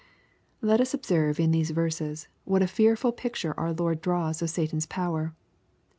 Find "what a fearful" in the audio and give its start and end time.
2.43-3.11